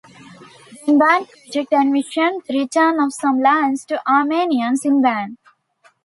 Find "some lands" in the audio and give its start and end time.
3.13-3.85